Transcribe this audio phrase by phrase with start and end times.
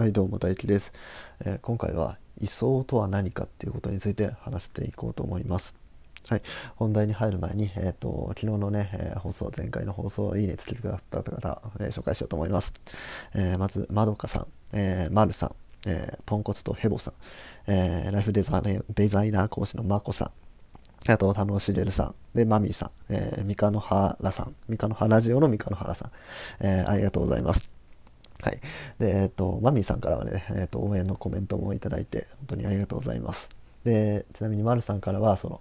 [0.00, 0.92] はいどうも大輝です、
[1.44, 5.76] えー、今回は位相とは何かっていうことについて話していこうと思います。
[6.26, 6.42] はい。
[6.76, 12.72] 本題に入る前に、えーと、昨日のね、えー、放送前回の放送いいねつけてくださった方、えー、紹介しようと思います、
[13.34, 15.54] えまずまどかさん、えー、まるさん、
[15.86, 17.14] えポンコツとヘボさん、
[17.66, 20.32] えライフデザデザイナー講師のまこさ
[21.06, 21.12] ん。
[21.12, 26.10] あと、田野しげるさん、で、マミーさん、えー、三日野原さん、三日野原ラジオの三日野原さん、
[26.60, 27.79] えー、ありがとうございます。
[28.42, 28.60] はい。
[28.98, 33.48] で、えっ、ー、と、マミーさんからはね、えっ、ー、と、応援のコメントもいただいて、本当にありがとうございます。
[33.84, 35.60] で、ちなみに丸さんからは、その、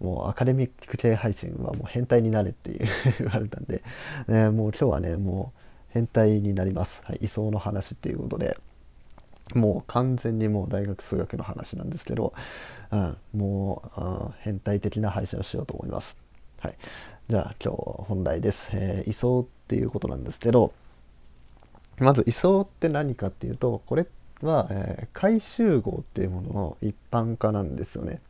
[0.00, 3.82] もうアカデミック系配信はもう変態になれっていう言われたんで、
[4.28, 7.00] ね、もう今日はね、もう変態になります。
[7.04, 7.18] はい。
[7.22, 8.56] 位相の話っていうことで、
[9.54, 12.32] もう完全にもう大学数学の話なんですけど、
[12.90, 16.16] うん、もう、うん、変態的な配信をしようと思います。
[16.60, 16.74] はい。
[17.28, 18.68] じゃあ今日本題です。
[18.72, 20.72] えー、位相っていうことなんですけど、
[22.00, 24.06] まず位相って何かっていうとこれ
[24.42, 28.20] は、えー、回集合っていうものの一般化なんですよね。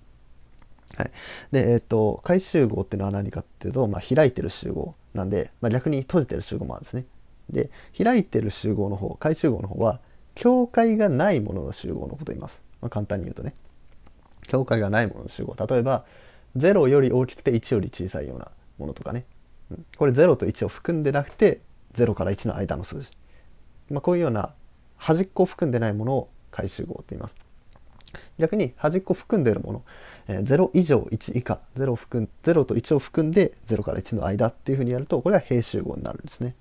[0.97, 1.11] はい、
[1.53, 7.05] で、えーと、回集合っていうのは何かっていうと、まあ、開いてる集合なんで、まあ、逆に閉じてる集合もあるんですね。
[7.51, 10.01] で開いてる集合の方回集合の方は
[10.35, 12.61] 境界がないものの集合のことを言います。
[12.81, 13.55] まあ、簡単に言うとね。
[14.47, 15.55] 境界がないものの集合。
[15.67, 16.05] 例えば
[16.57, 19.25] 0より大きくて1より小さいようなものとかね。
[19.71, 21.61] うん、これ0と1を含んでなくて
[21.95, 23.11] 0から1の間の数字。
[23.91, 24.55] まあ、こういうような
[24.97, 27.37] 端っこを含んでないものを回集合と言います。
[28.39, 29.85] 逆に端っこ含んでいるもの、
[30.29, 36.55] えー、0以上1以下 0, 含ん0と1を含んで0から1の間っていうふうにやるとこれは平集合になるんですね。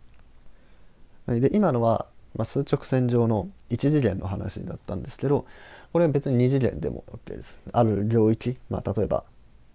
[1.28, 5.46] で今のは、まあ、数直線上の1次元の話だったんですけど
[5.92, 7.62] これは別に2次元でも OK です。
[7.72, 9.24] ある領域、まあ、例えば、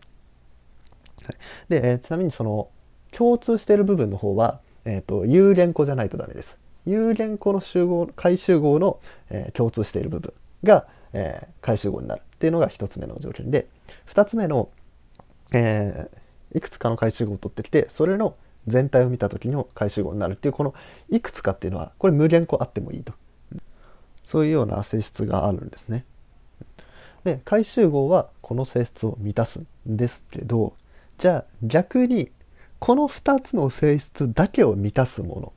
[1.23, 1.35] はい、
[1.69, 2.69] で、えー、ちなみにその
[3.11, 6.57] 共通している部分の方は、えーと、有限個じゃないとダメです。
[6.85, 10.33] 有限個の集合回集合の、えー、共通している部分
[10.63, 13.67] が、えー、回集合になるっていうのが1つ目の条件で
[14.07, 14.69] 2つ目の、
[15.51, 18.35] えー、いくつかの回集合を取ってきてそれの
[18.67, 20.73] 全体を見た時の回集合になるっていうこの
[21.09, 23.13] いくつかっていうのはこれ無限個あってもいいと
[24.25, 26.05] そういうような性質があるんですね。
[27.23, 30.73] で回集合はこの性質を満たすんですけど
[31.17, 32.31] じゃあ逆に
[32.79, 35.53] この2つの性質だけを満たすもの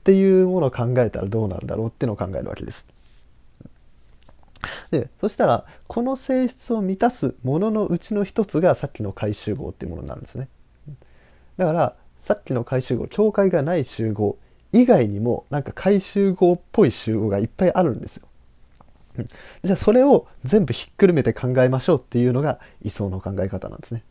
[0.00, 2.84] っていうものを考えたらどうなるだろうっていうのを考えるわけです。
[4.90, 10.48] でそしたらこの性質を満たすもののうちの一つがさっきの回集合っていうものになるんですね。
[11.56, 14.38] だからさっきの回集合境界がない集合
[14.72, 18.26] 以外にもなんか回集合っぽい集合がいっぱいあるんですよ。
[19.18, 19.26] うん、
[19.62, 24.04] じゃあそれを全部ひっくるめて考えましょうっていうのが位相の考え方なんですね。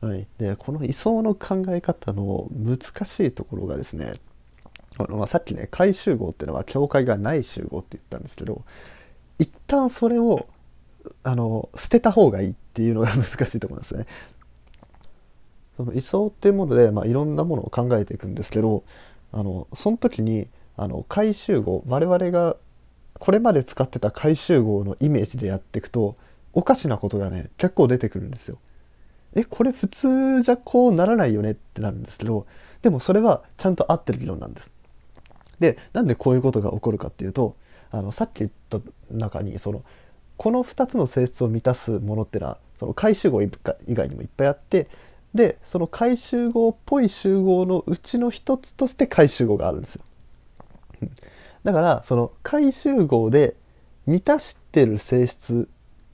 [0.00, 4.14] はい、でこの位相の考え方の難しいところがですね
[4.98, 8.64] あの、まあ、さっきね回集合っていうのは境界がない集合って言ったんですけど
[9.38, 10.48] 一旦それを
[11.22, 14.06] あの捨てた方がいいっていうのが 難しいところなんですね。
[15.76, 18.84] その位相っていうもので、まあ、いろんなものを考えていくんですけど
[19.32, 22.56] あのその時にあの回集合我々が
[23.18, 26.16] これまで使ってた回集合のイメージでやっていくと
[26.52, 28.58] おかしなことがね結構出てくるんですよ。
[29.34, 32.46] えこれ普通じゃこうならないよねってなるんですけど
[32.82, 34.70] でもそれはちゃんと合ってる理論なんです。
[35.58, 37.56] でなんでこういうことが起こるかっていうと
[37.90, 38.80] あのさっき言った
[39.10, 39.82] 中にその
[40.36, 43.50] この2つの性質を満たすものってのはその回集合以
[43.88, 44.88] 外にもいっぱいあって
[45.34, 50.02] でその回集合っぽい集合のうちの一つとして回集合があるんですよ。
[51.64, 53.56] だからその回集合で
[54.06, 55.68] 満たしてる性質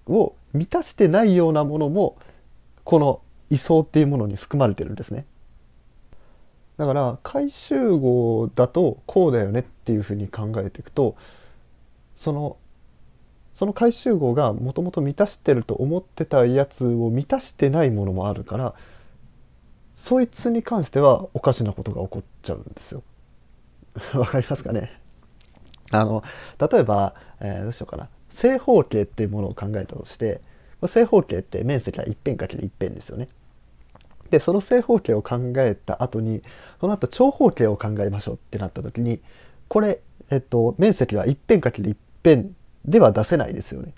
[0.07, 2.17] を満たしてないようなものも
[2.85, 3.21] この
[3.51, 5.27] 位相っていうものに含まれてるんですね。
[6.77, 11.15] だから回集合だとこうだよねっていうふうに考えていくと
[12.17, 12.57] その
[13.53, 18.75] その回集合がもともと満たしてると思ってたやつを満たしてないものもあるから
[20.03, 23.03] そいつに関してはおかしなことが起こっちゃうんですよ。
[24.15, 24.91] わかりますかね？
[25.91, 26.23] あの
[26.59, 30.41] 例えば、えー、どうしようかな正方形っていうものを考えたとして
[30.87, 33.29] 正方形って面積は一辺かける一辺ですよね。
[34.31, 36.43] でその正方形を考えた後に
[36.81, 39.21] その後長方形を考えましょうってなった時に
[39.69, 40.01] これ、
[40.31, 42.53] えっと、面積は一辺かける一辺
[42.85, 43.93] では出せないですよね。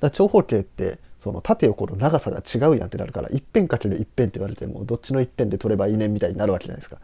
[0.00, 6.98] だ長方形ってその縦横の長さが違うやんってなるから一辺かける一辺って言われてもどっちの一辺で取ればいいねみたいになるわけじゃないですか。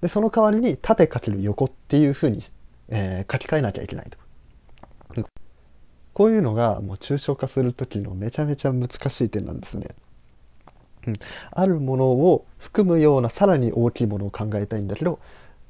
[0.00, 2.42] でその代わりに縦かける横っていうふうに、
[2.88, 4.18] えー、書き換えなきゃいけないと。
[6.12, 9.88] こういうのがもう抽象化する時のめちゃめちゃ難しい点なんですね。
[11.08, 11.14] うん、
[11.50, 15.18] あるものを含むようなさらに大きいものを考えたいんだけど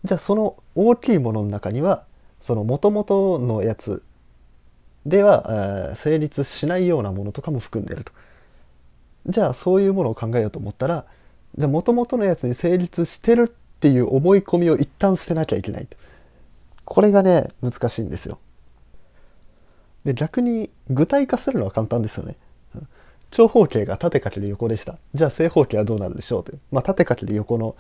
[0.05, 2.05] じゃあその大きいものの中には
[2.41, 4.05] その元々のやつ
[5.07, 8.13] では、成立しないようなものとかも含んでると。
[9.27, 11.07] じゃあそういうものを考えようと思ったら
[11.57, 15.97] じゃあ元々のやつに成立してるっていう思い込みを一旦捨てなきゃいけないと。
[16.85, 18.39] これがね難しいんですよ。
[20.05, 22.37] で逆に具体化するのは簡単ですよね。
[23.31, 24.99] 長方形が縦かける横でした。
[25.15, 26.61] じゃあ正方形はどうなるでしょうという。
[26.71, 27.75] まあ、縦かける横の、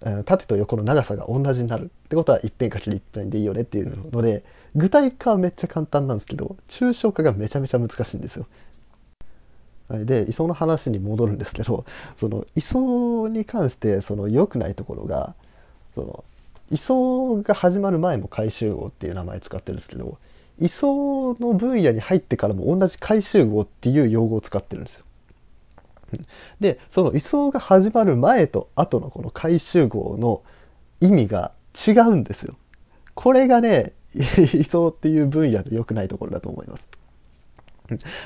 [0.00, 4.44] 縦と横の長さが同じになるってことは一辺かける一辺でいいよねっていうので
[4.74, 8.46] 具体化はめっちゃ簡単なんですけど抽象化がめちゃめちゃ難しいんですよ。
[9.88, 11.84] で位相の話に戻るんですけど
[12.18, 15.34] その位相に関してその良くないところが
[15.94, 16.24] その
[16.70, 20.18] 位相が始まる前も回集合っていう名前使ってるんですけど
[20.60, 20.92] 位相
[21.38, 25.05] の分野に入ってからも同じ回集合っていう用語を使ってるんですよ。
[26.60, 30.42] でその位相が始まる前と後のこの回集合の
[31.00, 31.52] 意味が
[31.86, 32.56] 違うんですよ。
[33.14, 36.84] これがね 位相っていう分野の良くないところだと思います。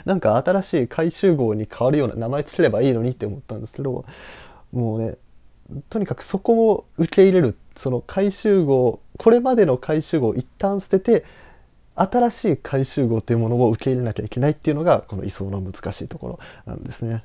[0.05, 4.07] なんか新しい回集合に変わるような名前つければいいのにって思ったんですけど
[4.73, 5.17] もうね
[5.91, 11.25] とにかくそこを受け入れるその回集合これまでの回集合を一旦捨てて
[11.95, 17.25] 新しい回集合というものを受け入れなきゃいけないっていうのがこの位相の難しいところなんですね。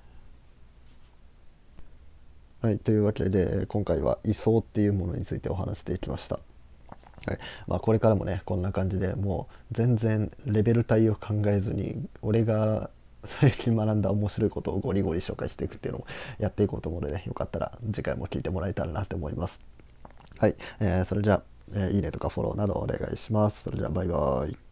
[2.62, 6.40] はい、というわけで今回は位相っていうものについてお話していきました。
[7.28, 12.90] はいまあ、これからもねこんな感じでもう全然レベル帯を考えずに俺が
[13.40, 16.08] 最近学んだ面白いことをゴリゴリ紹介していくっていうのも
[16.38, 19.60] やっていこうと思うのでよかったら次回も聞いてもらえたらなと思います。
[20.38, 21.44] はい、えー、それじゃあ、
[21.74, 23.64] えー、いいねとかフォローなどお願いします。
[23.64, 24.65] それじゃあバイバーイ。